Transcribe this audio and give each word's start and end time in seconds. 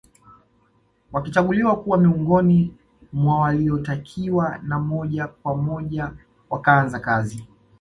Wakachaguliwa 1.11 1.83
kuwa 1.83 1.97
miongoni 1.97 2.73
mwa 3.13 3.39
waliotakiwa 3.39 4.59
na 4.63 4.79
moja 4.79 5.27
kwa 5.27 5.55
moja 5.57 6.11
wakaanza 6.49 6.99
kazi 6.99 7.47